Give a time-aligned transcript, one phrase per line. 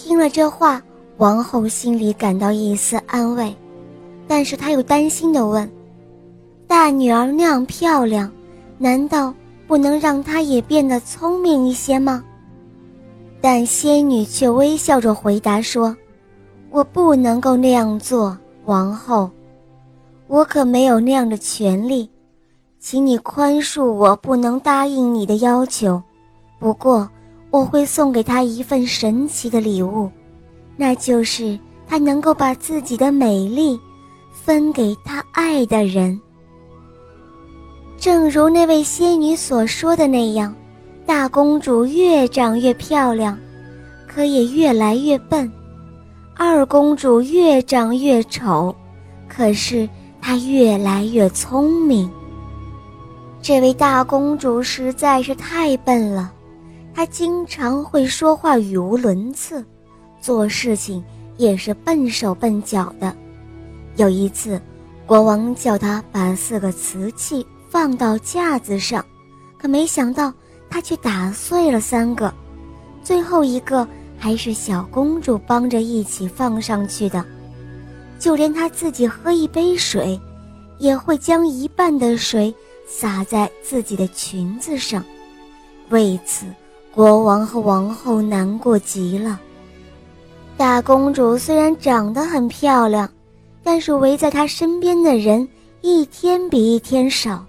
[0.00, 0.80] 听了这话，
[1.16, 3.52] 王后心里感到一丝安慰，
[4.28, 5.68] 但是她又担心地问
[6.68, 8.30] ：“大女儿那样漂亮，
[8.78, 9.34] 难道
[9.66, 12.22] 不能让她也变得聪明一些吗？”
[13.42, 15.94] 但仙女却微笑着回答说
[16.70, 19.28] ：“我不能够那样做，王后，
[20.28, 22.08] 我可没有那样的权利，
[22.78, 26.00] 请你宽恕我不能答应你的要求。
[26.60, 27.10] 不过，
[27.50, 30.10] 我会送给她一份神奇的礼物，
[30.76, 33.78] 那就是她能够把自己的美丽
[34.32, 36.20] 分给她爱的人。
[37.98, 40.54] 正如那位仙女所说的那样。”
[41.08, 43.38] 大公主越长越漂亮，
[44.06, 45.50] 可也越来越笨；
[46.36, 48.76] 二公主越长越丑，
[49.26, 49.88] 可是
[50.20, 52.10] 她越来越聪明。
[53.40, 56.30] 这位大公主实在是太笨了，
[56.98, 59.64] 他经常会说话语无伦次，
[60.20, 61.00] 做事情
[61.36, 63.14] 也是笨手笨脚的。
[63.94, 64.60] 有一次，
[65.06, 69.06] 国王叫他把四个瓷器放到架子上，
[69.56, 70.34] 可没想到。
[70.68, 72.34] 他却打碎了三个，
[73.00, 73.86] 最后一个
[74.18, 77.24] 还是小公主帮着一起放上去的。
[78.18, 80.20] 就连他自己喝一杯水，
[80.78, 82.52] 也会将一半的水
[82.88, 85.04] 洒在自己的裙子上。
[85.90, 86.44] 为此，
[86.94, 89.38] 国王和王后难过极了。
[90.56, 93.08] 大公主虽然长得很漂亮，
[93.62, 95.48] 但是围在她身边的人
[95.80, 97.44] 一天比一天少。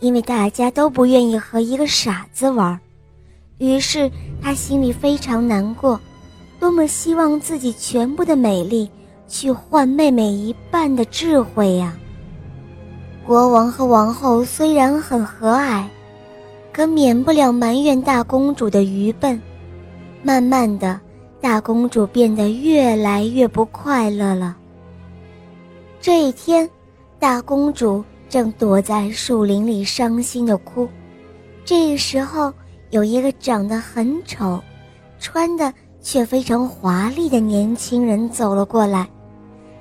[0.00, 2.78] 因为大家都不愿意和一个傻子玩，
[3.56, 4.10] 于是
[4.42, 5.98] 他心里非常难过，
[6.60, 8.90] 多么希望自己全部的美丽
[9.28, 11.96] 去换妹妹一半的智慧呀！
[13.26, 15.84] 国王和王后虽然很和蔼，
[16.74, 19.40] 可免不了埋怨大公主的愚笨。
[20.24, 21.00] 慢慢的，
[21.40, 24.56] 大公主变得越来越不快乐了。
[26.00, 26.68] 这一天，
[27.18, 28.04] 大公主。
[28.26, 30.88] 正躲在树林里伤心的哭，
[31.64, 32.52] 这时候
[32.90, 34.60] 有一个长得很丑、
[35.20, 39.08] 穿的却非常华丽的年轻人走了过来，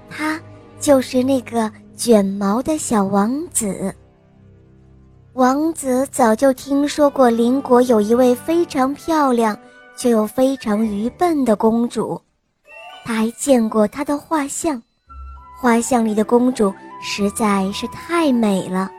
[0.07, 0.39] 他
[0.79, 3.91] 就是那个卷毛的小王子。
[5.33, 9.57] 王子早就听说过邻国有一位非常漂亮
[9.97, 12.21] 却又非常愚笨的公主，
[13.03, 14.79] 他还见过她的画像，
[15.59, 16.73] 画像里的公主。
[17.05, 18.89] 实在是太美了。